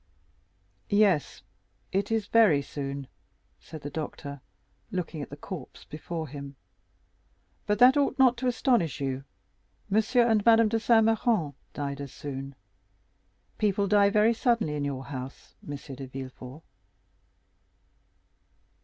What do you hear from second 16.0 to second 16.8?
Villefort."